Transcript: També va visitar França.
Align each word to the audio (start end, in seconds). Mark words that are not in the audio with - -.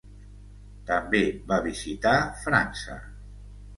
També 0.87 1.21
va 1.51 1.59
visitar 1.67 2.15
França. 2.47 2.97